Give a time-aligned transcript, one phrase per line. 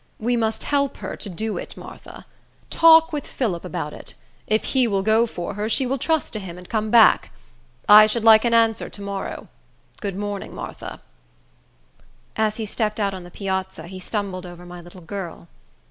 [0.17, 2.25] We must help her to do it, Martha.
[2.71, 4.15] Talk with Phillip about it.
[4.47, 7.31] If he will go for her, she will trust to him, and come back.
[7.87, 9.47] I should like an answer to morrow.
[10.01, 11.01] Good morning, Martha."
[12.35, 15.47] As he stepped out on the piazza, he stumbled over my little girl.